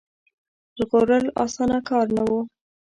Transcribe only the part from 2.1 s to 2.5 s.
نه وو.